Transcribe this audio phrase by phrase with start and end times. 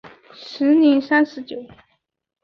[0.33, 1.55] 时年三十九。